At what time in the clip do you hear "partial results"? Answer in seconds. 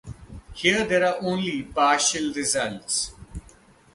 1.61-3.13